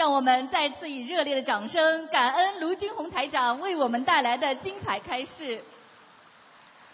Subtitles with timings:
[0.00, 5.62] 让我们再次以热烈的掌声，感恩卢军红台长为我们带来的精彩开示。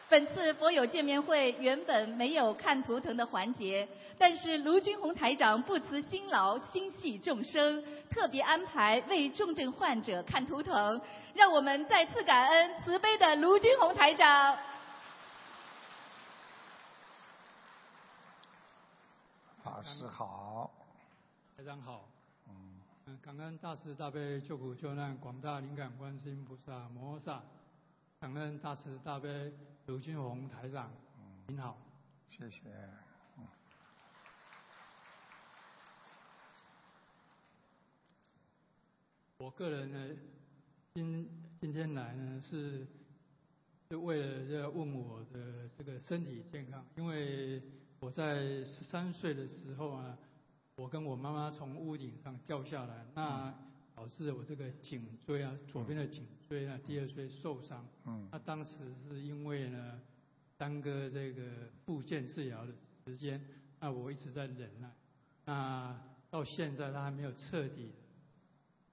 [0.09, 3.87] 本次佛友见面会原本没有看图腾的环节，
[4.19, 7.81] 但是卢军红台长不辞辛劳，心系众生，
[8.11, 11.01] 特别安排为重症患者看图腾，
[11.33, 14.59] 让我们再次感恩慈悲的卢军红台长。
[19.63, 20.69] 法师好，
[21.57, 22.01] 台长好。
[23.23, 27.41] 感恩大慈大悲救苦救难广大灵感观世音菩萨摩诃萨，
[28.19, 29.53] 感恩大慈大悲
[29.87, 30.91] 卢俊宏台长，
[31.47, 31.79] 您好，
[32.27, 32.65] 谢谢。
[39.39, 40.17] 我个人呢，
[40.95, 42.85] 今今天来呢是
[43.89, 47.63] 是为了要问我的这个身体健康，因为
[48.01, 50.19] 我在十三岁的时候啊。
[50.77, 53.53] 我跟我妈妈从屋顶上掉下来，那
[53.95, 57.83] 导致我这个颈椎啊，左边的颈椎啊，第二椎受伤。
[58.05, 58.29] 嗯。
[58.31, 58.75] 那当时
[59.09, 59.99] 是因为呢，
[60.59, 61.43] 耽搁这个
[61.87, 62.75] 复健治疗的
[63.07, 63.43] 时间，
[63.81, 64.91] 那我一直在忍耐。
[65.47, 67.93] 那到现在他还没有彻底，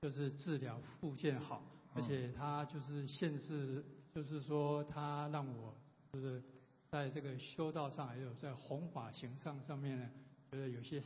[0.01, 1.61] 就是治疗复健好，
[1.93, 3.83] 而且他就是限制，
[4.15, 5.75] 就是说他让我
[6.13, 6.41] 就是
[6.89, 10.09] 在这个修道上，还有在弘法行上上面呢，
[10.49, 11.03] 觉得有些。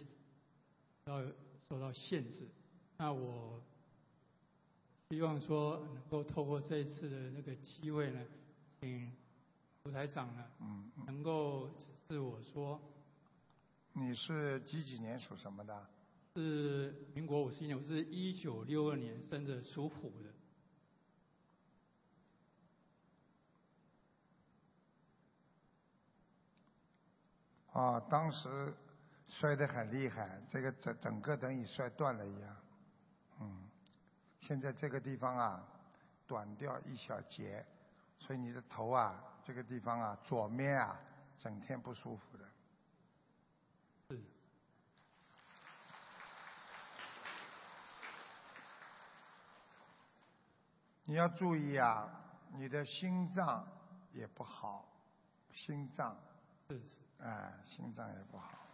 [1.09, 1.23] 要
[1.69, 2.47] 受到限制，
[2.97, 3.61] 那我
[5.09, 8.25] 希望说能够透过这一次的那个机会呢，
[8.81, 9.11] 请
[9.83, 12.80] 舞台长呢，嗯，能够指示我说，
[13.94, 15.88] 你是几几年属什么的？
[16.35, 20.33] 是民国五十一年，我是一九六二年生的，属虎的。
[27.80, 28.73] 啊，当时。
[29.28, 32.56] 摔得很厉害，这个整整个等于摔断了一样，
[33.39, 33.69] 嗯，
[34.39, 35.67] 现在这个地方啊，
[36.25, 37.66] 短掉一小节，
[38.17, 41.00] 所以你的头啊，这个地方啊，左面啊，
[41.38, 42.46] 整天不舒服的。
[44.09, 44.22] 是。
[51.03, 52.09] 你要注意啊，
[52.53, 53.68] 你的心脏
[54.13, 54.88] 也不好，
[55.53, 56.18] 心脏。
[56.69, 57.00] 是是。
[57.19, 58.66] 哎，心脏也不好。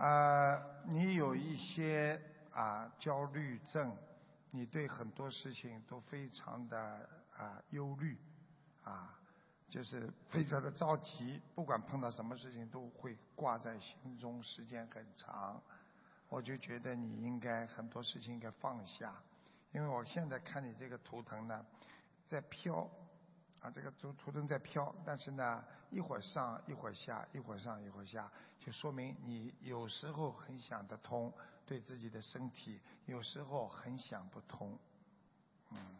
[0.00, 2.18] 啊，你有一些
[2.54, 3.94] 啊焦虑症，
[4.50, 7.06] 你对很多事情都非常的
[7.36, 8.16] 啊忧虑，
[8.82, 9.14] 啊，
[9.68, 15.60] 就是非常的着急， 不管碰到什么事情都会挂在心中，时间很长。
[16.30, 19.12] 我就觉得你应该很多事情应该放下，
[19.72, 21.66] 因为我现在看你这个图腾呢，
[22.24, 22.88] 在飘，
[23.60, 25.64] 啊，这个图图腾在飘，但是呢。
[25.92, 31.34] 一会儿上一会儿下，一会儿上一会儿下，就说明你有时候很想得通，
[31.66, 34.78] 对自己的身体有时候很想不通，
[35.70, 35.96] 嗯。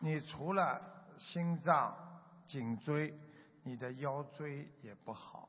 [0.00, 0.82] 你除了
[1.16, 1.96] 心脏、
[2.44, 3.16] 颈椎，
[3.62, 5.48] 你的腰椎也不好。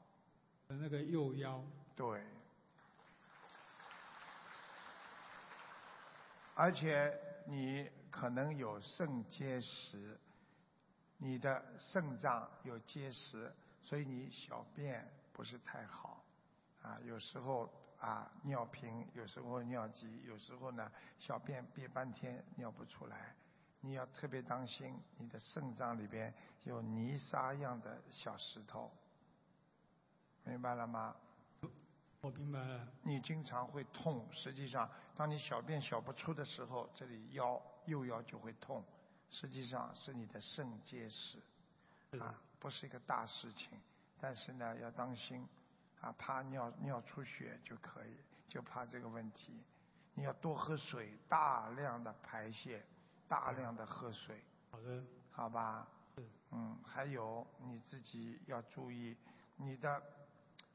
[0.67, 1.59] 那个右腰。
[1.95, 2.23] 对。
[6.53, 7.89] 而且你。
[8.11, 10.19] 可能有肾结石，
[11.17, 13.49] 你的肾脏有结石，
[13.81, 16.21] 所以你小便不是太好，
[16.81, 17.71] 啊，有时候
[18.01, 23.33] 啊尿频，有时候尿急，有时候呢小便憋半天尿不出来，
[23.79, 28.91] 你要特别当心，你的肾脏里边有泥沙样的小石头，
[30.43, 31.15] 明白了吗？
[32.21, 32.87] 我明白了。
[33.03, 37.61] 你经常会痛，实际上当你小便小不出的时候，这里腰。
[37.85, 38.85] 右腰就会痛，
[39.31, 41.39] 实际上是你的肾结石，
[42.19, 43.71] 啊，不是一个大事情，
[44.19, 45.47] 但是呢要当心，
[45.99, 48.15] 啊，怕尿尿出血就可以，
[48.47, 49.63] 就怕这个问题，
[50.13, 52.85] 你要多喝水，大量的排泄，
[53.27, 54.43] 大量的喝水。
[54.69, 55.03] 好的。
[55.31, 55.87] 好吧。
[56.51, 59.17] 嗯，还有你自己要注意
[59.55, 59.99] 你的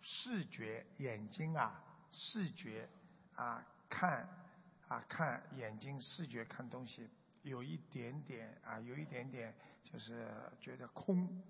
[0.07, 1.83] 视觉，眼睛啊，
[2.13, 2.89] 视觉
[3.35, 4.29] 啊，看。
[4.89, 7.11] 啊，看眼睛视觉看东西
[7.43, 10.29] 有一点点啊，有一点点就是
[10.61, 11.43] 觉得空。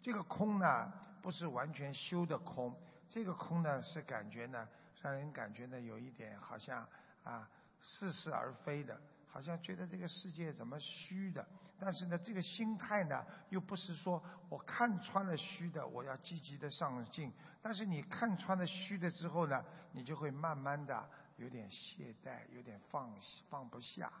[0.00, 0.90] 这个空呢，
[1.20, 2.74] 不是完全修的空，
[3.10, 4.66] 这个空呢是感觉呢，
[5.02, 6.88] 让人感觉呢有一点好像
[7.24, 7.46] 啊
[7.82, 8.98] 似是而非的，
[9.28, 11.46] 好像觉得这个世界怎么虚的。
[11.84, 17.32] 但是呢，这个心态呢又不是说我看穿了虚的，我要积极的上进。
[17.60, 21.08] 但是你看穿了虚的之后呢，你就会慢慢的。
[21.38, 23.10] 有点懈怠，有点放
[23.48, 24.12] 放不下，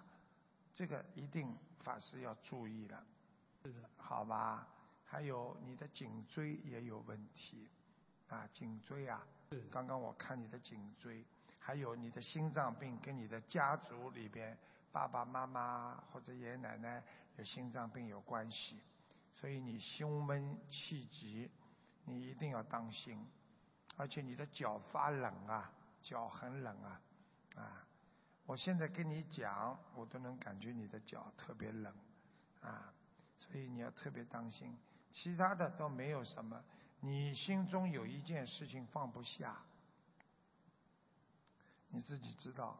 [0.72, 3.04] 这个一定法师要注意了，
[3.62, 4.66] 是的，好吧？
[5.04, 7.68] 还有你的颈椎也有问题，
[8.28, 11.24] 啊，颈椎啊，是刚刚我看你的颈椎，
[11.60, 14.58] 还有你的心脏病跟你的家族里边
[14.90, 17.04] 爸爸妈妈或者爷爷奶奶
[17.36, 18.80] 有心脏病有关系，
[19.34, 21.50] 所以你胸闷气急，
[22.04, 23.26] 你一定要当心，
[23.96, 27.00] 而且你的脚发冷啊，脚很冷啊，
[27.56, 27.86] 啊，
[28.44, 31.94] 我现在跟你讲，我都能感觉你的脚特别冷，
[32.60, 32.92] 啊，
[33.38, 34.76] 所以你要特别当心，
[35.10, 36.62] 其他的都没有什么。
[37.00, 39.60] 你心中有一件事情放不下，
[41.88, 42.78] 你自己知道。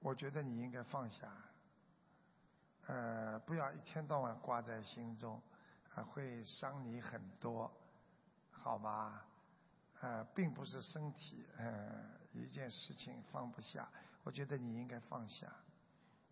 [0.00, 1.32] 我觉得你应该放下，
[2.86, 5.42] 呃，不要一天到晚挂在心中，
[5.94, 7.70] 啊，会伤你很多，
[8.50, 9.22] 好吗？
[10.00, 13.88] 呃，并不是身体，呃，一件事情放不下，
[14.22, 15.50] 我觉得你应该放下，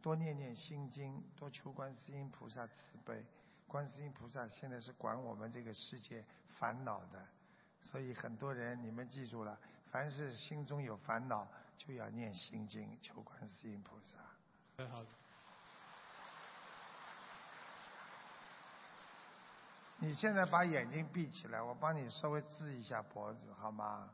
[0.03, 2.75] 多念念心经，多求观世音菩萨慈
[3.05, 3.25] 悲。
[3.67, 6.25] 观世音菩萨现在是管我们这个世界
[6.59, 7.27] 烦恼的，
[7.83, 9.59] 所以很多人你们记住了，
[9.91, 11.49] 凡是心中有烦恼，
[11.79, 14.19] 就要念心经，求观世音菩萨。
[14.77, 15.03] 很好
[20.05, 24.11] 你现在把眼睛闭起来，我帮你稍微治一下脖子，好吗？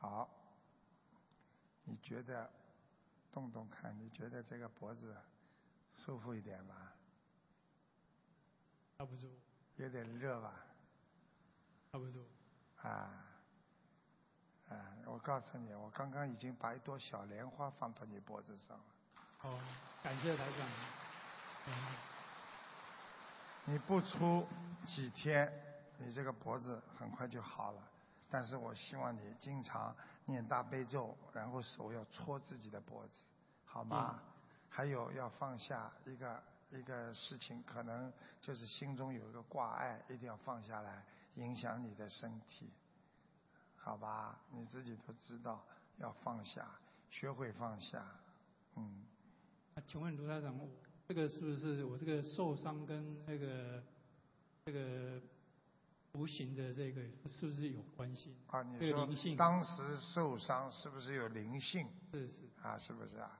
[0.00, 0.28] 好，
[1.84, 2.50] 你觉得
[3.30, 5.14] 动动看，你觉得这个脖子
[5.94, 6.74] 舒服一点吗？
[8.96, 9.28] 差不多，
[9.76, 10.54] 有点热吧？
[11.92, 12.24] 差不多。
[12.78, 13.12] 啊，
[14.70, 18.84] 啊，我告诉你，我刚刚已经把一朵小莲花放到你脖子上了。
[19.42, 19.60] 哦，
[20.02, 20.66] 感谢台长。
[21.66, 21.72] 嗯，
[23.66, 24.48] 你不出
[24.86, 25.52] 几天，
[25.98, 27.82] 你这个脖子很快就好了。
[28.30, 29.94] 但是我希望你经常
[30.26, 33.12] 念大悲咒，然后手要搓自己的脖子，
[33.64, 34.20] 好吗？
[34.68, 41.02] 还有要放下一个一个事情，可能就是心中有一个挂碍，一定要放下来，
[41.36, 42.70] 影响你的身体，
[43.76, 44.38] 好吧？
[44.50, 45.64] 你自己都知道
[45.96, 46.68] 要放下，
[47.10, 48.04] 学会放下，
[48.76, 49.04] 嗯。
[49.74, 50.54] 那请问卢台长，
[51.06, 53.82] 这个是不是我这个受伤跟那个
[54.66, 55.20] 这个
[56.12, 58.36] 无形的这个是不是有关系？
[58.48, 59.06] 啊，你说
[59.36, 62.78] 当时受伤是不是有灵性是是啊？
[62.78, 63.38] 是不是啊？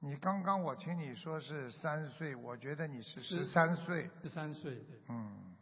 [0.00, 5.00] 你刚刚我听你说是三岁，我觉得你是十三岁，十三岁对。
[5.08, 5.54] 嗯。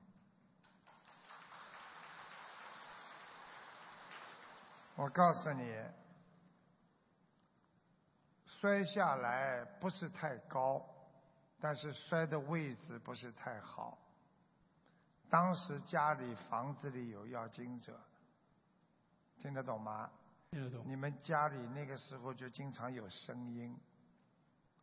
[4.95, 5.77] 我告诉你，
[8.47, 10.85] 摔下来不是太高，
[11.61, 13.99] 但是摔的位置不是太好。
[15.31, 18.01] 当时家里房子里有要经者，
[19.39, 20.11] 听得懂吗？
[20.51, 20.83] 听得懂。
[20.87, 23.77] 你们家里那个时候就经常有声音，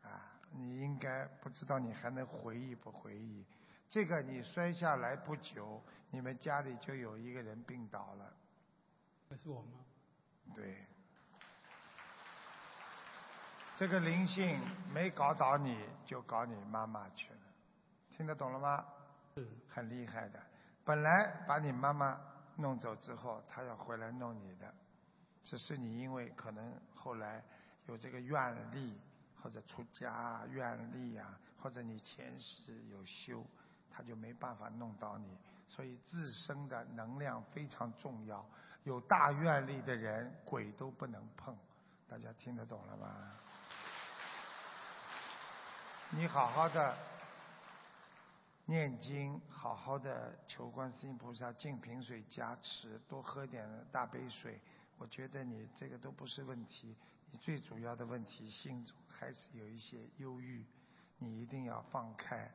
[0.03, 3.43] 啊，你应该不知道你还能回忆不回忆？
[3.89, 5.81] 这个你摔下来不久，
[6.11, 8.33] 你们家里就有一个人病倒了，
[9.29, 9.79] 那是我吗？
[10.53, 10.85] 对。
[13.77, 14.57] 这个灵性
[14.93, 17.39] 没搞倒你，就搞你妈妈去了，
[18.09, 18.85] 听得懂了吗？
[19.35, 20.41] 嗯很厉害的。
[20.85, 22.17] 本来把你妈妈
[22.55, 24.73] 弄走之后，他要回来弄你的，
[25.43, 27.43] 只是你因为可能后来
[27.87, 28.97] 有这个愿力，
[29.41, 33.45] 或者出家啊愿力啊，或者你前世有修，
[33.91, 35.37] 他就没办法弄到你。
[35.67, 38.45] 所以自身的能量非常重要，
[38.85, 41.57] 有大愿力的人，鬼都不能碰。
[42.07, 43.33] 大家听得懂了吗？
[46.11, 46.95] 你好好的
[48.65, 54.61] 念经，好好的求观世音菩萨净瓶水加持，多喝点大杯水。
[54.97, 56.95] 我觉得你这个都不是问题，
[57.31, 60.63] 你最主要的问题心中还是有一些忧郁，
[61.17, 62.49] 你一定要放开。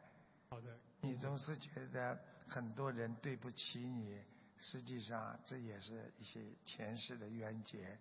[0.51, 0.79] 好的。
[1.01, 4.23] 你总是觉得很多人对不起你，
[4.59, 7.99] 实际上这也是一些前世的冤结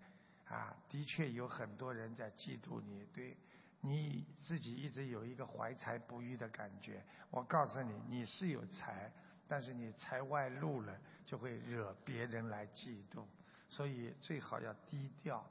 [0.47, 0.75] 啊。
[0.87, 3.35] 的确有很多人在嫉妒你，对
[3.81, 7.03] 你自己一直有一个怀才不遇的感觉。
[7.29, 9.11] 我告诉你，你是有才，
[9.47, 13.23] 但是你才外露了，就会惹别人来嫉妒。
[13.69, 15.45] 所以最好要低调，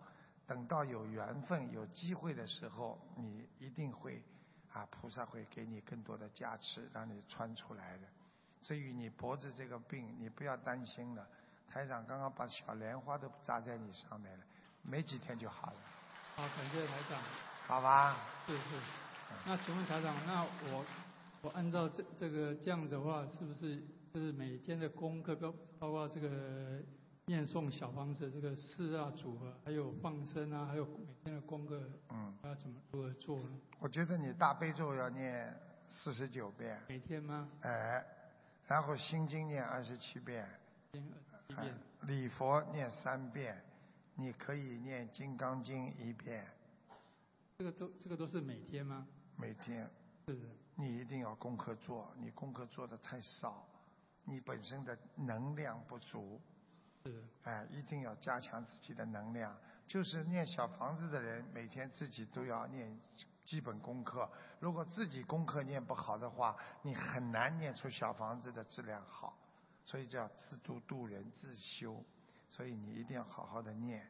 [0.47, 4.23] 等到有缘分、有机会的时候，你一定会
[4.73, 8.05] 啊，菩萨会给你更多的加持，让你穿出来的。
[8.61, 11.27] 至于你脖子这个病，你不要担心了。
[11.69, 14.45] 台长刚刚把小莲花都扎在你上面了，
[14.83, 15.81] 没几天就好了。
[16.35, 17.48] 好，感谢台长。
[17.69, 18.17] 好吧。
[18.47, 18.63] 是是。
[19.45, 20.85] 那请问台长，那我
[21.43, 23.77] 我按照这这个这样子的话，是不是
[24.13, 26.81] 就是每天的功课，包包括这个
[27.27, 33.61] 念诵小房子这个四大组合，还有放生啊，还有每天的功课，嗯，要怎么如何做呢？
[33.79, 35.55] 我觉得你大悲咒要念
[35.91, 36.81] 四十九遍。
[36.89, 37.51] 每天吗？
[37.61, 38.03] 哎，
[38.67, 40.49] 然后心经念二十七遍。
[40.93, 41.75] 念二十七遍。
[42.07, 43.63] 礼佛念三遍，
[44.15, 46.47] 你可以念金刚经一遍。
[47.59, 49.05] 这个都这个都是每天吗？
[49.37, 49.91] 每天。
[50.29, 50.47] 是的。
[50.77, 53.67] 你一定要功课做，你功课做的太少，
[54.23, 56.41] 你本身的能量不足。
[57.05, 57.25] 是。
[57.43, 59.59] 哎，一定要加强自己的能量。
[59.89, 62.97] 就是念小房子的人，每天自己都要念
[63.45, 64.31] 基本功课。
[64.61, 69.37] 如果自己功课念不好的话，你很难念出小房子的质量好。
[69.85, 72.05] 所以叫自度度人自修，
[72.49, 74.09] 所以你一定要好好的念。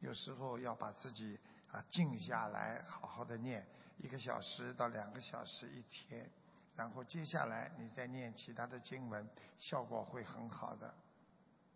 [0.00, 1.38] 有时候要把自己
[1.72, 3.66] 啊静下来，好好的念
[3.98, 6.30] 一个小时到两个小时一天，
[6.76, 10.94] 然后接下来你再念其他的经文，效果会很好的，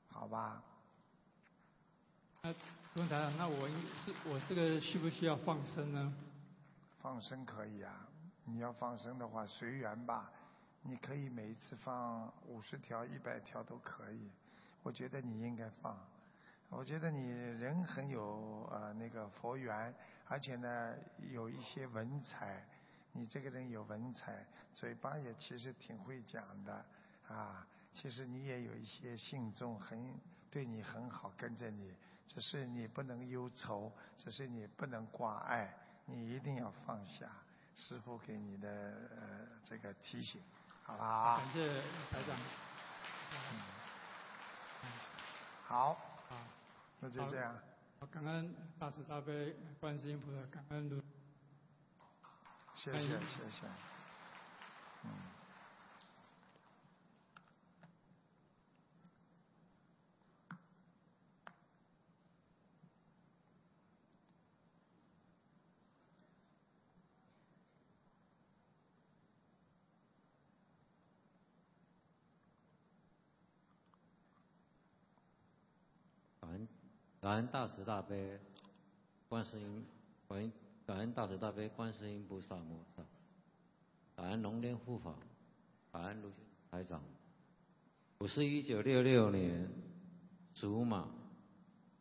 [0.08, 0.62] 好吧？
[2.42, 2.54] 那
[2.94, 6.14] 问台长，那我是我这个需不需要放生呢？
[7.00, 8.06] 放生可以啊，
[8.44, 10.30] 你要放生的话随缘吧。
[10.82, 14.30] 你可以每一次放五十条、一百条都可以，
[14.84, 15.98] 我觉得你应该放。
[16.68, 19.94] 我觉得你人很有呃那个佛缘，
[20.26, 20.94] 而且呢
[21.30, 22.64] 有一些文采，
[23.12, 24.44] 你这个人有文采，
[24.74, 26.84] 嘴巴也其实挺会讲的
[27.28, 27.66] 啊。
[27.92, 30.14] 其实你也有一些信众很
[30.50, 31.94] 对你很好，跟着你，
[32.28, 35.72] 只是你不能忧愁，只是你不能挂碍，
[36.04, 37.30] 你一定要放下。
[37.76, 40.42] 师傅给你的呃这个提醒。
[40.82, 41.80] 好不好，感谢
[42.10, 42.36] 台长。
[43.32, 43.60] 嗯，
[45.64, 45.98] 好，
[47.06, 47.54] 那就这样。
[48.00, 51.00] 好，感恩大慈大悲观世音菩萨，感恩卢。
[52.74, 53.66] 谢谢谢谢。
[55.04, 55.10] 嗯。
[77.26, 78.38] 感恩大慈大悲
[79.28, 79.84] 观世音，
[80.28, 80.52] 感恩
[80.86, 83.02] 感恩大慈大悲观世音菩萨摩萨，
[84.14, 85.12] 感恩龙天护法，
[85.90, 86.30] 感恩卢
[86.70, 87.02] 台长。
[88.18, 89.68] 我是一九六六年
[90.54, 91.08] 属马，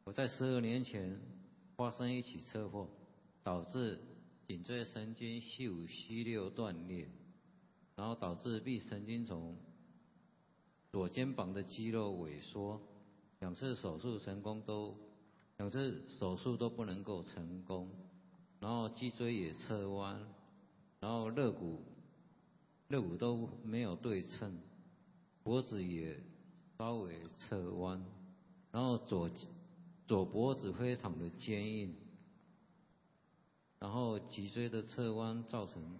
[0.03, 1.19] 我在十二年前
[1.75, 2.87] 发生一起车祸，
[3.41, 3.99] 导致
[4.47, 7.09] 颈椎神经系五、系六断裂，
[7.95, 9.57] 然后导致臂神经丛、
[10.91, 12.79] 左肩膀的肌肉萎缩，
[13.39, 14.95] 两次手术成功都。
[15.57, 17.89] 两次手术都不能够成功，
[18.59, 20.19] 然后脊椎也侧弯，
[20.99, 21.81] 然后肋骨
[22.89, 24.59] 肋骨都没有对称，
[25.43, 26.19] 脖子也
[26.77, 28.03] 稍微侧弯，
[28.71, 29.29] 然后左
[30.05, 31.95] 左脖子非常的坚硬，
[33.79, 35.97] 然后脊椎的侧弯造成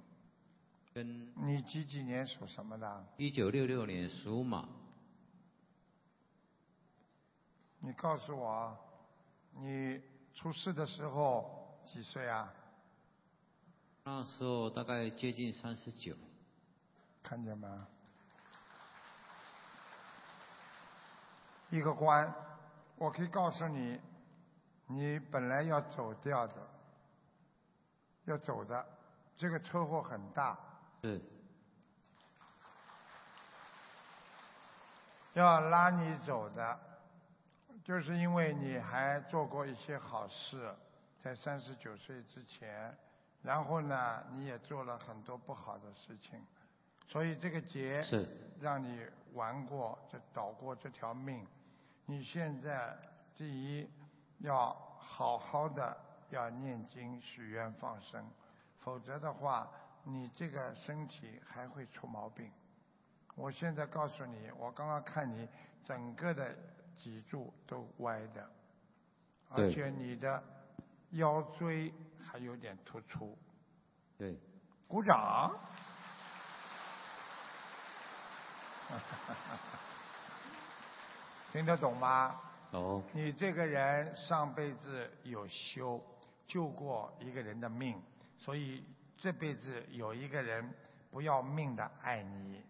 [0.93, 3.05] 跟你几几年属什么的？
[3.17, 4.67] 一九六六年属马。
[7.79, 8.77] 你告诉我。
[9.57, 10.01] 你
[10.33, 12.53] 出事的时候几岁啊？
[14.03, 16.13] 那时候大概接近三十九。
[17.24, 17.88] 看见吗？
[21.69, 22.31] 一个官，
[22.97, 24.00] 我可以告诉你，
[24.88, 26.55] 你本来要走掉的，
[28.25, 28.85] 要走的，
[29.38, 30.59] 这个车祸很大。
[31.01, 31.21] 是。
[35.33, 36.79] 要拉你走的。
[37.86, 40.74] 就是因为你还做过一些好事，
[41.22, 42.92] 在三十九岁之前，
[43.44, 46.44] 然后呢，你也做了很多不好的事情，
[47.08, 48.27] 所以这个劫是
[48.60, 51.46] 让你玩过，这倒过这条命。
[52.08, 52.98] 你现在
[53.36, 53.88] 第一
[54.39, 55.96] 要好好的
[56.32, 58.27] 要念经、许愿、放生，
[58.80, 59.70] 否则的话，
[60.04, 62.51] 你这个身体还会出毛病。
[63.36, 65.48] 我现在告诉你，我刚刚看你
[65.84, 66.58] 整个的。
[66.98, 68.50] 脊柱都歪的，
[69.50, 70.44] 而且你的
[71.12, 73.38] 腰椎还有点突出。
[74.18, 74.38] 对。
[74.88, 75.56] 鼓掌。
[81.52, 82.40] 听得懂吗？
[82.72, 83.04] 懂。
[83.14, 86.04] 你这个人上辈子有修，
[86.46, 88.02] 救过一个人的命，
[88.38, 88.84] 所以
[89.18, 90.74] 这辈子有一个人
[91.10, 92.64] 不要命的爱你。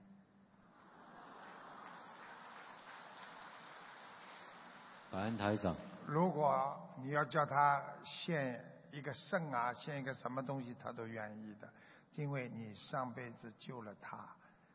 [5.16, 5.74] 感恩台长。
[6.06, 11.70] 如果你要叫他献一个肾啊，献一个什么东西，他都愿意的，
[12.16, 14.28] 因为你上辈子救了他，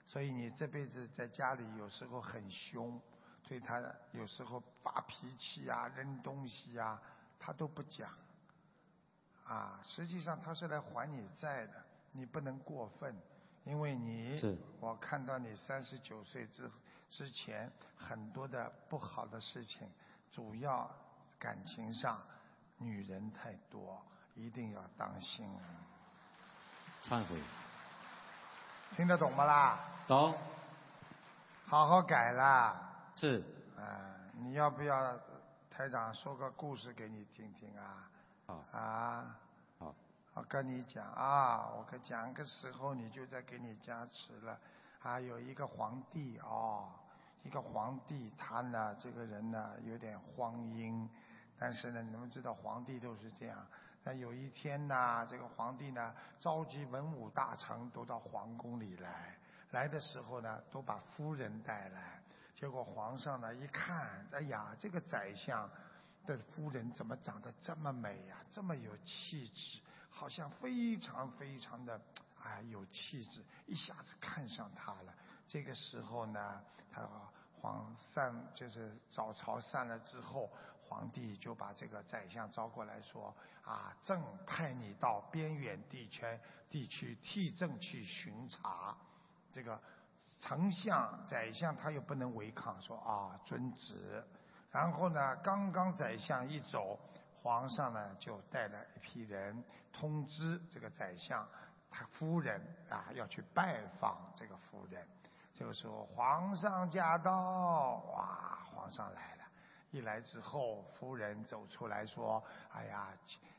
[0.09, 2.99] 所以你这辈子在家里有时候很凶，
[3.47, 3.83] 对他
[4.13, 6.99] 有时候发脾气啊、扔东西啊，
[7.39, 8.09] 他都不讲。
[9.45, 11.75] 啊，实际上他是来还你债的，
[12.13, 13.15] 你不能过分，
[13.65, 14.41] 因为你
[14.81, 16.71] 我看到你三十九岁之
[17.11, 19.87] 之前很多的不好的事情，
[20.31, 20.91] 主要
[21.39, 22.21] 感情上
[22.79, 24.01] 女人太多，
[24.35, 25.49] 一定要当心。
[27.03, 27.41] 忏悔。
[28.97, 29.79] 听得懂不啦？
[30.07, 30.35] 懂。
[31.67, 32.81] 好好改啦。
[33.17, 33.43] 是。
[33.77, 35.19] 啊，你要不要
[35.71, 38.09] 台长说个故事给你听听啊？
[38.47, 38.65] 好。
[38.73, 39.37] 啊。
[39.79, 39.95] 好。
[40.35, 44.59] 我跟你讲啊，我跟讲个时候你就在给你加持了。
[45.03, 46.93] 啊，有一个皇帝哦，
[47.43, 51.09] 一个皇帝，他呢这个人呢有点荒淫，
[51.59, 53.67] 但是呢你们知道皇帝都是这样。
[54.03, 59.37] 那有一天呢，这个皇帝呢召集文武大臣都到皇宫里来，
[59.73, 62.23] 来的时候呢都把夫人带来，
[62.55, 65.69] 结果皇上呢一看，哎呀，这个宰相
[66.27, 72.01] 的夫人怎么长得这么美呀、这么有气质，好像非常非常的
[72.43, 75.15] 哎有气质，一下子看上她了。
[75.51, 77.03] 这个时候呢，他
[77.61, 80.49] 皇散就是早朝散了之后，
[80.89, 86.41] 皇帝就把这个宰相招过来说啊，朕派你到边远地圈
[86.71, 88.97] 地区替朕去巡查，
[89.51, 89.77] 这个
[90.39, 94.25] 丞相、宰相他又不能违抗，说啊遵旨。
[94.71, 96.97] 然后呢，刚刚宰相一走，
[97.43, 101.45] 皇上呢就带了一批人通知这个宰相，
[101.91, 105.05] 他夫人啊要去拜访这个夫人。
[105.61, 109.45] 就说，皇上驾到，哇，皇上来了。
[109.91, 113.09] 一来之后，夫人走出来说：“哎呀，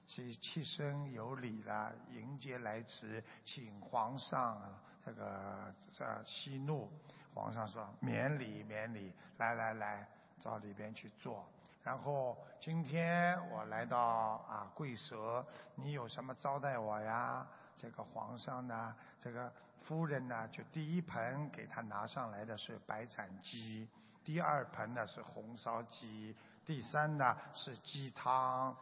[0.08, 4.60] 其其身有礼了，迎接来迟，请皇上
[5.06, 6.92] 这个这息怒。”
[7.36, 10.10] 皇上说：“免礼，免礼，来来来，
[10.42, 11.48] 到里边去坐。”
[11.84, 17.46] 然后今天我来到啊贵舍，你有什么招待我呀？
[17.78, 23.88] 这个皇上呢，这个夫人呢，就第一盆给他拿上来的是白斩鸡，
[24.24, 28.76] 第二盆呢是红烧鸡，第三呢是鸡汤。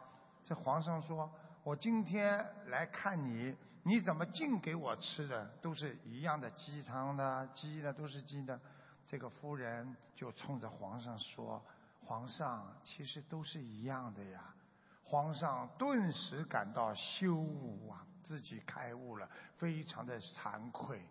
[0.44, 1.30] 这皇上说
[1.64, 8.60] ：“我今天来看你，你怎么净给我吃的都是一样的鸡汤呢，鸡呢都是鸡的。”
[9.06, 11.60] 这个夫人就冲着皇上说
[12.04, 14.54] ：“皇上，其实都是一样的呀。”
[15.02, 21.04] 皇上顿时感到羞辱啊，自己开悟了，非常的惭愧，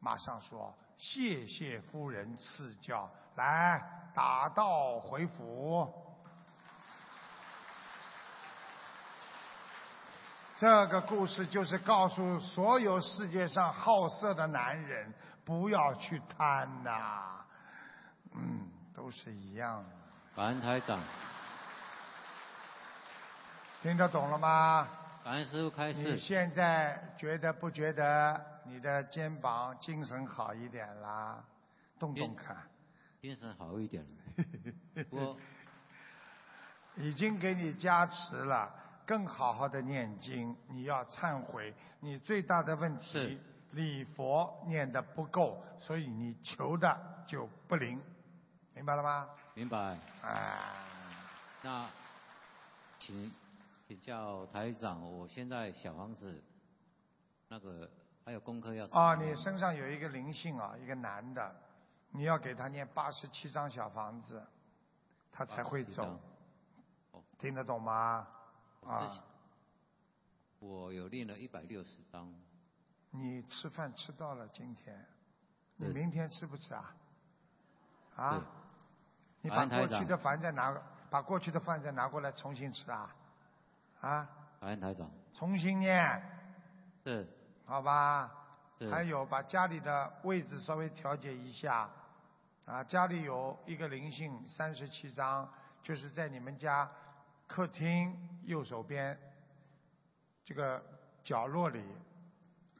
[0.00, 3.80] 马上说：“谢谢夫人赐教，来
[4.12, 5.88] 打道回府。”
[10.58, 17.46] 这个故事就是告诉所有世界上好色的男人，不要去贪呐、
[18.32, 19.90] 嗯，都是一样的。
[20.34, 20.98] 感恩台长。
[23.80, 24.88] 听得懂了吗？
[25.24, 26.16] 感恩师傅开你。
[26.16, 31.44] 现在觉得不觉得你的肩膀精神好一点啦？
[31.98, 32.56] 动动看，
[33.20, 34.44] 精神好一点了。
[35.10, 35.36] 不过
[36.96, 38.72] 已经给你加持了，
[39.04, 40.56] 更好好的念经。
[40.68, 43.38] 你要忏悔，你最大的问题
[43.72, 48.00] 礼佛念的不够，所以你求的就不灵，
[48.74, 49.28] 明白了吗？
[49.54, 49.98] 明白。
[50.22, 50.86] 啊，
[51.62, 51.86] 那
[52.98, 53.32] 请
[53.88, 56.44] 请教台长，我现在小房子
[57.48, 57.90] 那个
[58.22, 61.56] 还有功课要啊，你身上有一个灵性啊，一个男的，
[62.10, 64.46] 你要给他念八十七张小房子，
[65.32, 66.02] 他才会走。
[66.02, 68.28] 哦听得懂吗？
[68.84, 69.24] 啊，
[70.58, 72.30] 我有练了一百六十张，
[73.10, 75.06] 你吃饭吃到了今天，
[75.76, 76.94] 你明天吃不吃啊？
[78.16, 78.44] 啊？
[79.40, 83.14] 你把过去的饭再拿，把过去的饭再拿过来重新吃啊？
[84.00, 84.28] 啊？
[84.60, 85.10] 感恩台长。
[85.32, 86.22] 重新念，
[87.04, 87.26] 是
[87.64, 88.32] 好吧？
[88.78, 91.88] 是还有把家里的位置稍微调节一下，
[92.64, 95.48] 啊，家里有一个灵性三十七张，
[95.82, 96.90] 就是在你们家
[97.46, 99.18] 客厅右手边
[100.44, 100.82] 这个
[101.22, 101.84] 角落里，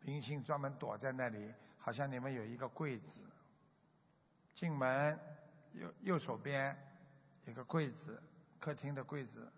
[0.02, 3.20] 灵性专门躲在那里，好像你们有一个柜子，
[4.54, 5.18] 进门
[5.72, 6.76] 右右手边
[7.44, 8.22] 有个柜子，
[8.58, 9.50] 客厅的柜子，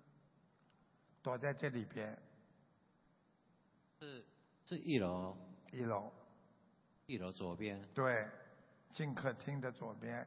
[1.22, 2.16] 躲在这里边。
[4.00, 4.24] 是
[4.64, 5.36] 是一楼。
[5.72, 6.12] 一楼。
[7.06, 7.80] 一楼左边。
[7.92, 8.28] 对，
[8.92, 10.26] 进客厅的左边，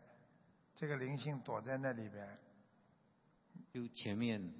[0.75, 2.37] 这个灵性躲在那里边，
[3.71, 4.53] 就前面。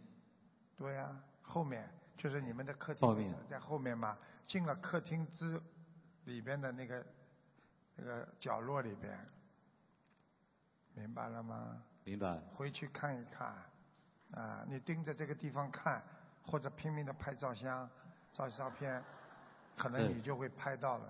[0.76, 4.18] 对呀、后面就是你们的客厅后面在后面嘛，
[4.48, 5.62] 进了客厅之
[6.26, 7.06] 里边的那个
[7.96, 9.20] 那个角落里边，
[10.96, 11.84] 明白了吗？
[12.04, 12.40] 明白。
[12.56, 13.56] 回去看一看，
[14.32, 16.04] 啊，你盯着这个地方看，
[16.46, 17.90] 或者拼命的拍照相、
[18.32, 19.04] 照照片，
[19.78, 21.06] 可能你就会拍到了。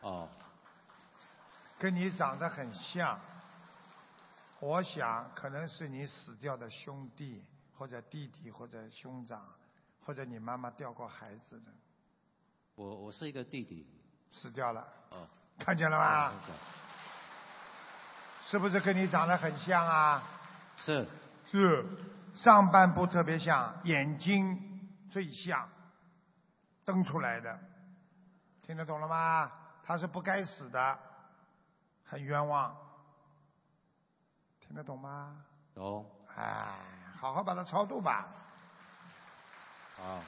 [0.00, 0.28] 哦，
[1.78, 3.18] 跟你长得很像，
[4.60, 7.44] 我想可能是你死掉的兄弟，
[7.76, 9.46] 或者弟弟，或者兄长，
[10.04, 11.72] 或者你妈妈掉过孩子的，
[12.74, 13.86] 我我是一个弟弟。
[14.30, 15.26] 死掉了，哦，
[15.58, 16.32] 看见了吗？
[18.44, 20.22] 是不是跟你长得很像啊？
[20.76, 21.08] 是。
[21.50, 21.82] 是，
[22.42, 25.68] 上半部特别像，眼睛最像，
[26.84, 27.58] 瞪出来的，
[28.62, 29.50] 听得懂了吗？
[29.82, 30.98] 他是不该死的，
[32.04, 32.76] 很冤枉，
[34.60, 35.44] 听得懂吗？
[35.74, 36.78] 懂哎，
[37.18, 38.28] 好好把它超度吧。
[39.96, 40.22] 好。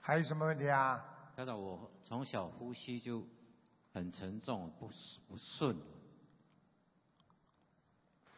[0.00, 1.04] 还有什么问题啊？
[1.36, 3.26] 家长，我从小呼吸就
[3.92, 4.90] 很沉重，不
[5.28, 5.78] 不顺。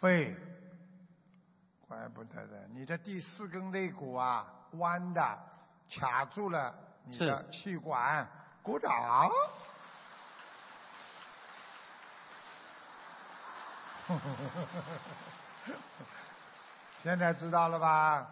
[0.01, 0.35] 肺，
[1.91, 5.39] 怪不得的，你的第四根肋骨啊弯的，
[5.99, 6.73] 卡住了
[7.05, 8.25] 你的气管。
[8.63, 9.29] 鼓掌。
[17.03, 18.31] 现在知道了吧？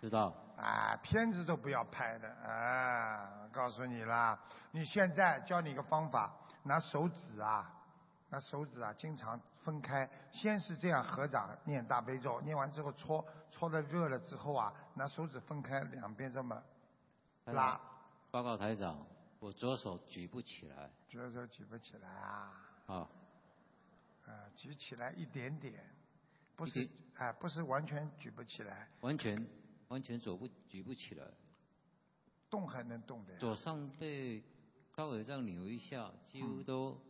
[0.00, 3.28] 知道啊，片子都不要拍的啊！
[3.50, 4.38] 告诉你啦，
[4.70, 7.68] 你现在教你一个方法，拿手指啊，
[8.30, 16.62] 拿手指啊，经常分开，先是这样合掌念大悲咒，念完之后搓，搓的热了之后啊，拿手指分开两边这么
[17.46, 17.80] 拉，
[18.30, 19.06] 报告台长，
[19.38, 20.90] 我左手举不起来。
[21.08, 22.52] 左手举不起来啊，
[22.86, 22.94] 啊，
[24.26, 25.82] 啊，举起来一点点，
[26.54, 26.98] 不是一点。
[27.14, 29.44] 哎，不是完全举不起来，完全
[29.88, 31.26] 完全走不举不起来，
[32.50, 33.36] 动还能动的。
[33.38, 34.44] 左上背
[34.94, 37.00] 稍微这样扭一下，几乎都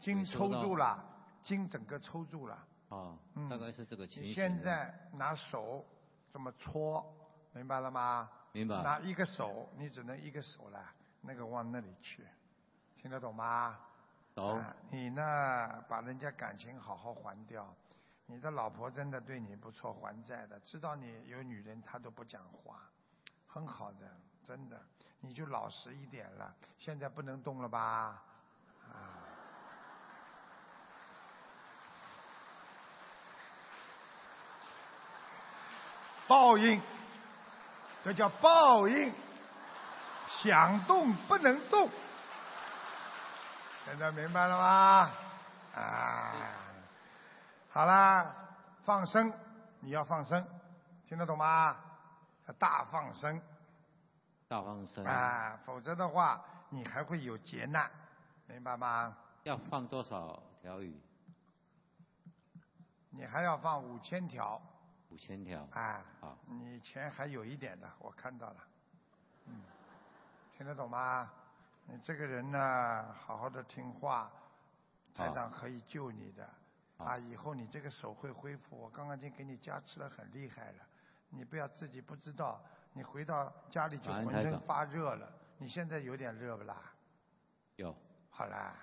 [0.00, 1.04] 筋抽住了，
[1.42, 2.54] 筋整个抽住了。
[2.88, 4.30] 啊嗯，大概是这个情形。
[4.30, 5.84] 你现在拿手
[6.32, 7.04] 这么搓，
[7.52, 8.30] 明白了吗？
[8.52, 10.80] 明白拿一个手，你只能一个手了，
[11.20, 12.24] 那个往那里去，
[12.96, 13.78] 听得懂吗？
[14.34, 17.74] 懂啊你呢，把人家感情好好还掉。
[18.26, 22.88] 你的老婆真的对你不错，还债的，知道你有女人，她都不讲话，
[23.46, 24.80] 很好的，真的，
[25.20, 26.54] 你就老实一点了。
[26.78, 28.22] 现在不能动了吧？
[28.92, 29.25] 啊。
[36.26, 36.80] 报应，
[38.02, 39.12] 这叫报应。
[40.28, 41.88] 想动不能动，
[43.84, 45.10] 现在明白了吗？
[45.76, 46.32] 啊，
[47.70, 48.34] 好啦，
[48.84, 49.32] 放生，
[49.80, 50.44] 你要放生，
[51.04, 51.76] 听得懂吗？
[52.48, 53.40] 要大放生
[54.48, 57.88] 大放生啊，否则的话你还会有劫难，
[58.46, 59.16] 明白吗？
[59.44, 61.00] 要放多少条鱼？
[63.10, 64.60] 你还要放五千条，
[65.10, 65.66] 五千条。
[65.72, 68.56] 啊好，你钱还有一点的，我看到了，
[69.46, 69.62] 嗯，
[70.56, 71.30] 听得懂吗？
[71.86, 74.30] 你这个人呢，好好的听话，
[75.14, 76.48] 台长可以救你的，
[76.98, 80.84] 好啊，以后你这个手会恢复，我刚刚已经给你加持了很厉害了，
[81.30, 82.60] 你不要自己不知道，
[82.92, 86.76] 你回到家里就浑身发热了，你现在有点热不啦？
[87.76, 87.96] 有
[88.30, 88.74] 好啦，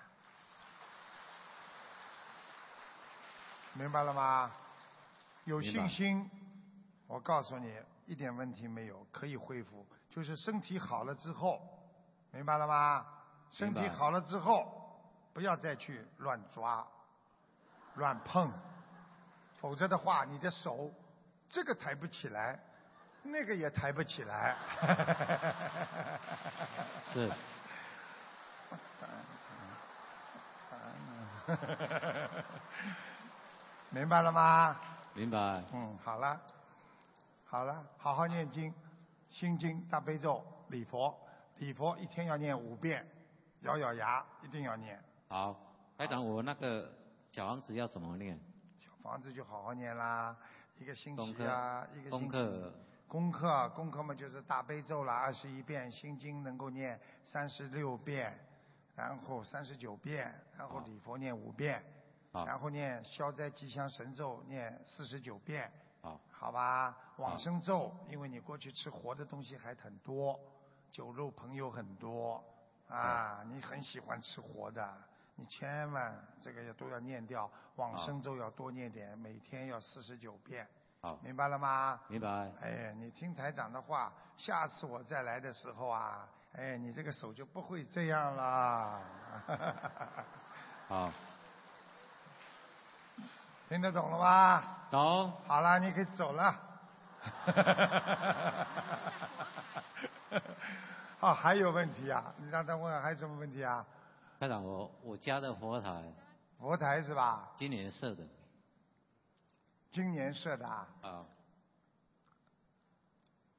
[3.74, 4.50] 明白了吗？
[5.44, 6.30] 有信心，
[7.06, 7.74] 我告诉你，
[8.06, 9.86] 一点问题没有，可以恢复。
[10.10, 11.60] 就是身体好了之后，
[12.30, 13.04] 明白了吗？
[13.52, 15.00] 身体好了之后，
[15.32, 16.86] 不要再去乱抓、
[17.96, 18.50] 乱碰，
[19.60, 20.90] 否则的话，你的手
[21.50, 22.58] 这个抬不起来，
[23.22, 24.56] 那个也抬不起来。
[27.12, 27.30] 是
[33.90, 34.76] 明白了吗？
[35.14, 36.40] 明白嗯，好了，
[37.44, 38.74] 好了，好好念经，
[39.30, 41.16] 心经、大悲咒、礼佛，
[41.58, 43.06] 礼佛一天要念五遍，
[43.60, 45.02] 咬咬牙一定要念。
[45.28, 45.56] 好。
[45.96, 46.90] 班长，我那个
[47.30, 48.36] 小王子要怎么念？
[48.80, 50.36] 小房子就好好念啦，
[50.76, 52.28] 一个星期啊，一个星期。
[52.28, 52.72] 课
[53.06, 58.36] 功课，功课嘛就是大悲咒啦，二十一遍，心经能够念三十六遍，
[58.96, 61.80] 然后三十九遍，然后礼佛念五遍，
[62.34, 65.70] 好然后念消灾吉祥神咒念四十九遍，
[66.02, 66.96] 好好吧？
[67.18, 70.36] 往生咒，因为你过去吃活的东西还很多，
[70.90, 72.42] 酒肉朋友很多
[72.88, 74.92] 啊，你很喜欢吃活的，
[75.36, 80.66] 你千万这个要都要念掉，往生咒要多念点，每天要四十九遍，
[81.02, 82.00] 好，明白了吗？
[82.08, 82.50] 明白。
[82.60, 89.00] 哎，你听台长的话，下次我再来的时候啊，哎，你这个手就不会这样了。
[90.88, 91.10] 好，
[93.74, 94.62] 听得懂了吗？
[94.88, 95.32] 懂。
[95.48, 96.56] 好了，你可以走了。
[101.18, 102.32] 哦，还有问题啊？
[102.38, 103.84] 你让他问还有什么问题啊？
[104.38, 106.14] 台长，我我家的佛台
[106.56, 107.50] 佛台是吧？
[107.56, 108.24] 今年设的
[109.90, 110.86] 今年设的啊？
[111.02, 111.26] 啊，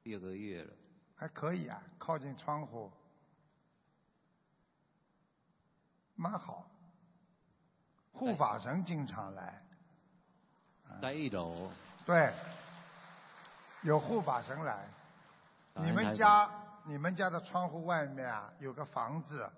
[0.04, 0.72] 六个月了。
[1.14, 2.90] 还可以啊，靠近窗户，
[6.14, 6.64] 蛮好。
[8.12, 9.62] 护法神经常来，
[11.00, 11.70] 在一楼。
[12.04, 12.32] 对，
[13.82, 14.86] 有护法神来。
[15.74, 16.50] 你们家
[16.84, 19.48] 你们家的窗户外面啊，有个房子，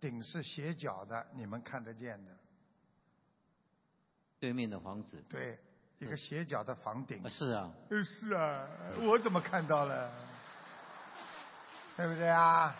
[0.00, 2.30] 顶是斜角的，你们看得见的。
[4.38, 5.24] 对面的房子。
[5.28, 5.58] 对，
[5.98, 7.28] 一个斜角的房顶啊。
[7.28, 8.66] 是啊，呃，是啊，
[9.00, 10.10] 我怎么看到了？
[11.96, 12.74] 对不对啊？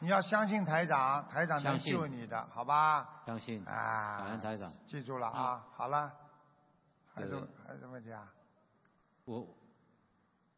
[0.00, 3.22] 你要相信台长，台长能救你的，好吧？
[3.26, 3.64] 相信。
[3.66, 4.72] 啊，感恩台长。
[4.86, 5.64] 记住了啊！
[5.74, 6.12] 好了，
[7.14, 8.32] 还有什么对还有什么问题啊？
[9.24, 9.46] 我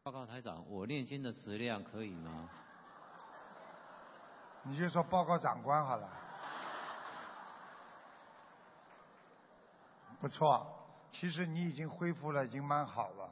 [0.03, 2.49] 报告台长，我念经的质量可以吗？
[4.63, 6.09] 你就说报告长官好了。
[10.19, 10.65] 不错，
[11.11, 13.31] 其实你已经恢复了，已经蛮好了。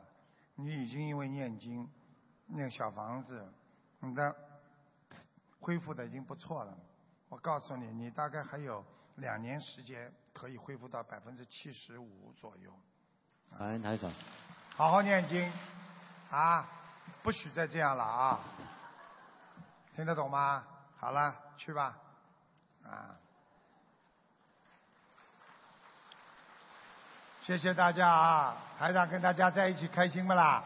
[0.53, 1.89] 你已经因为念经、
[2.45, 3.51] 念小房子，
[3.99, 4.35] 你的
[5.59, 6.77] 恢复的已经不错了。
[7.27, 8.85] 我告诉你，你大概还有
[9.15, 12.71] 两年时间可以恢复到百分之七十五左右。
[13.57, 14.11] 感恩台长。
[14.75, 15.49] 好好念经，
[16.29, 16.65] 啊，
[17.23, 18.39] 不许再这样了啊！
[19.95, 20.61] 听得懂吗？
[20.99, 21.93] 好了，去吧，
[22.83, 23.15] 啊！
[27.41, 28.57] 谢谢大家啊！
[28.77, 30.61] 台长跟大家在一起开心不啦？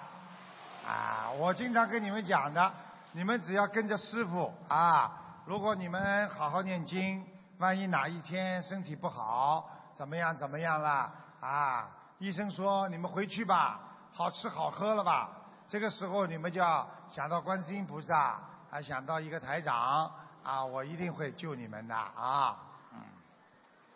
[0.88, 2.74] 啊，我经常跟你们讲的，
[3.12, 5.12] 你们只要跟着师傅啊，
[5.46, 7.24] 如果你们好好念经，
[7.60, 11.88] 万一哪一天身体不好，怎么样怎么样了啊？
[12.20, 13.80] 医生说你们回去吧，
[14.14, 15.30] 好吃好喝了吧？
[15.70, 18.38] 这个时候你们就要想到观世音菩萨，
[18.70, 20.12] 还想到一个台长
[20.44, 22.58] 啊，我一定会救你们的啊，
[22.94, 23.00] 嗯，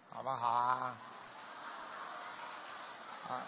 [0.10, 0.96] 好不好啊？
[3.30, 3.44] 啊，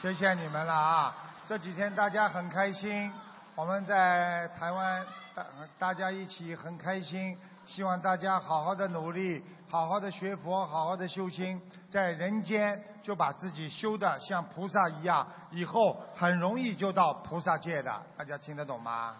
[0.00, 1.14] 谢谢你们了啊！
[1.46, 3.12] 这几天大家很开心，
[3.54, 5.46] 我们在台湾大
[5.78, 19.16] 大家一起很开心，希望大家好好的努力，好好的学佛，好好的修心，在人间就把自己修的像菩萨一样，以后很容易就到菩萨界的，大家听得懂吗？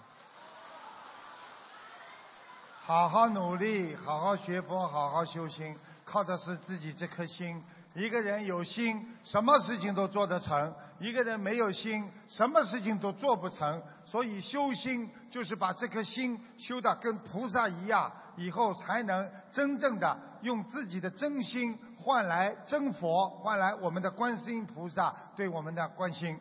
[2.85, 7.65] 好好努力，好好学佛，好好修心，靠的是自己这颗心。
[7.95, 13.83] 一个人有心，什么事情都做得成；一个人没有心，什么事情都做不成。
[14.07, 26.39] 所以修心就是把这颗心修得跟菩萨一样，以后才能真正的用自己的真心换来真佛，换来我们的观世音菩萨对我们的关心。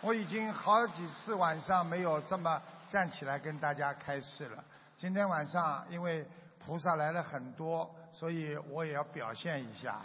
[0.00, 2.60] 我已经好几次晚上没有这么
[2.90, 4.64] 站起来跟大家开示了。
[4.98, 6.26] 今天晚上因为
[6.64, 9.92] 菩萨来了很多，所以我也要表现一下。
[9.92, 10.02] 啊，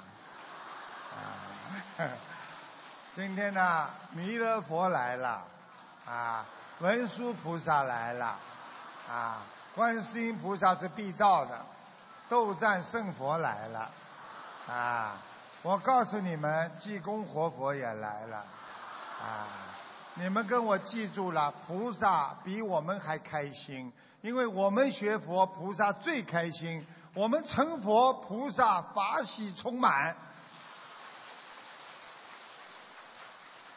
[3.16, 5.44] 今天呢，弥勒佛来了，
[6.06, 6.46] 啊，
[6.80, 8.36] 文殊菩萨来了，
[9.10, 9.42] 啊，
[9.76, 11.60] 观世音菩萨是必到的，
[12.30, 13.90] 斗战胜佛来了，
[14.68, 15.18] 啊，
[15.62, 18.38] 我告诉你们，济公活佛也来了，
[19.22, 19.48] 啊。
[20.20, 26.82] 你们跟我记住了，菩萨比我们还开心，因为我们学佛，菩萨最开心；
[27.14, 30.16] 我们成佛，菩萨法喜充满。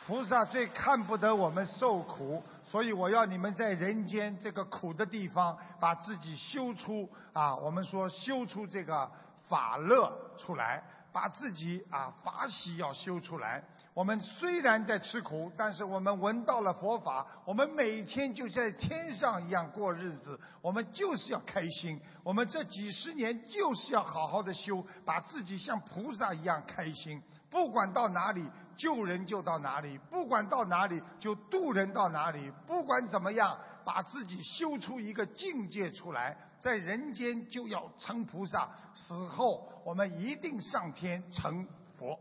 [0.07, 9.09] 菩萨最看不得我们受苦，所以我要你们在人间这个苦的地方，把自己修出啊，我们说修出这个
[9.49, 13.63] 法乐出来，把自己啊法喜要修出来。
[13.93, 20.39] 我们虽然在吃苦，但是我们闻到了佛法，我们每天就在天上一样过日子。
[20.63, 27.21] 我们就是要开心，我们这几十年就是要好好的修，把自己像菩萨一样开心。
[27.51, 41.67] 不管到哪里救人就到哪里，不管到哪里就渡人到哪里，不管怎么样，把自己修出一个境界出来，在人间就要成菩萨，死后我们一定上天成
[41.99, 42.19] 佛。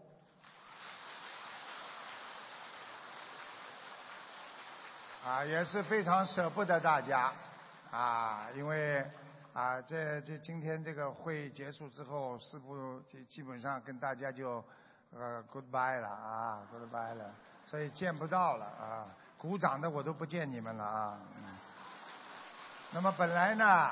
[5.26, 7.32] 啊，也是非常舍不得大家，
[7.91, 9.06] 啊，因为
[9.54, 14.63] 啊，这这今天这个会结束之后，师傅基基本上跟大家就
[15.13, 17.32] 呃 goodbye 了啊，goodbye 了，
[17.67, 19.06] 所以见不到了啊，
[19.38, 21.19] 鼓掌的我都不见你们了啊。
[22.91, 23.91] 那么本来呢，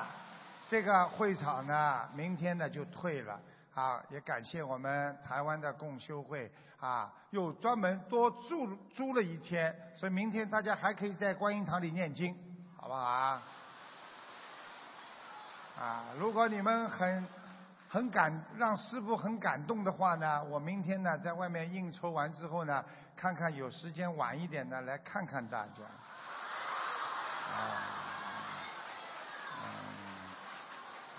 [0.68, 3.38] 这个会场呢，明天呢就退了
[3.78, 12.36] 啊，也感谢我们台湾的共修会啊，又专门多住租了一天，所以明天大家还可以在观音堂里念经，
[12.76, 13.42] 好不好啊？
[15.80, 17.24] 啊，如果你们很
[17.88, 25.84] 很感让师傅很感动的话呢，我明天呢在外面应酬完之后呢，看看有时间晚一点呢来看看大家。
[27.54, 27.62] 啊，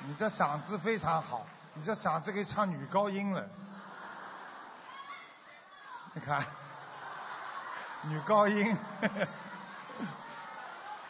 [0.06, 1.46] 你这嗓子非常好，
[1.76, 3.48] 你这嗓子可以唱女高音了。
[6.14, 6.44] 你看，
[8.04, 8.76] 女高音。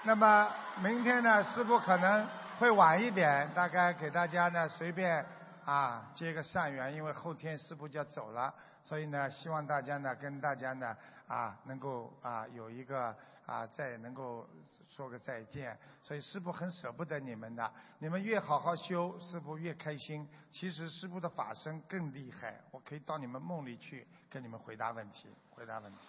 [0.03, 0.47] 那么
[0.81, 2.27] 明天呢，师傅可能
[2.59, 5.25] 会晚一点，大概给大家呢随便
[5.65, 10.95] 啊接个善缘，因为后天师傅就要走了，所以呢，希望大家呢跟大家呢
[11.29, 13.15] 啊能够啊有一个
[13.45, 14.45] 啊再能够
[14.89, 20.27] 说个再见，所以师傅很舍不得你们的，你们越好好修，师傅越开心。
[20.51, 25.99] 其实师傅的法身更厉害，我可以到你们梦里去跟你们回答问题，回答问题。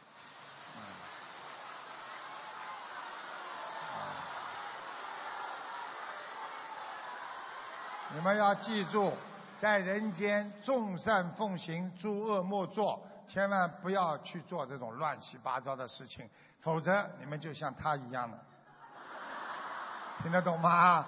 [8.13, 9.13] 你们要记住，
[9.61, 16.29] 在人间众善奉行，诸恶莫作，千万不要去做这种乱七八糟的事情，
[16.61, 18.37] 否则你们就像他一样的。
[20.21, 21.07] 听得懂吗？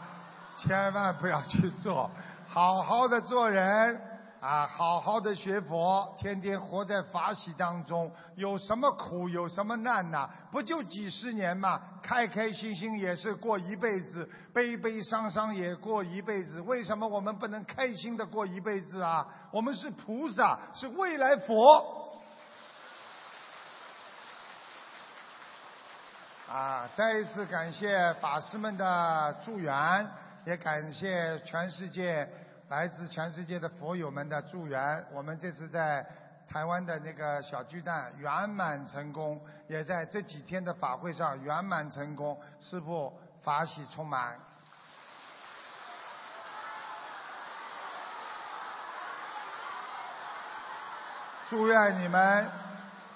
[0.57, 2.09] 千万不要去做，
[2.47, 4.01] 好好的做人
[4.41, 8.09] 啊，好好的学佛，天天活在法喜当中。
[8.37, 11.81] 有什么苦，有什么难呐、不就几十年嘛？
[12.05, 16.61] 开开心心也是过一辈子，悲悲伤伤也过一辈子。
[16.61, 19.27] 为什么我们不能开心的过一辈子啊？
[19.51, 22.02] 我们是菩萨，是未来佛。
[26.53, 30.07] 啊，再一次感谢法师们的助缘，
[30.45, 32.29] 也感谢全世界
[32.69, 35.03] 来自全世界的佛友们的助缘。
[35.13, 36.07] 我们这次在
[36.47, 44.39] 台湾的那个小巨蛋圆满成功，也在这几天的法会上圆满成功，师父法喜充满。
[51.49, 52.47] 祝愿你们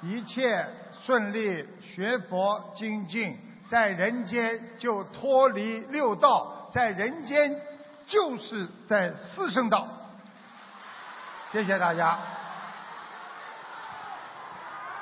[0.02, 0.66] 一切
[1.04, 3.36] 顺利，学佛精进，
[3.70, 7.60] 在人间就脱离六道，在人间
[8.06, 9.88] 就是在四圣道。
[11.50, 12.18] 谢谢大家。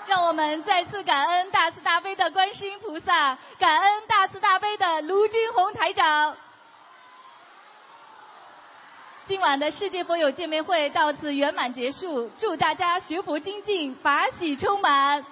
[0.06, 6.36] 让我们再次感恩大慈大悲的观世音菩萨，感恩大慈大悲的卢军红台长。
[9.26, 15.24] 今晚的世界佛友见面会到此圆满结束，祝大家学佛精进，法喜充满。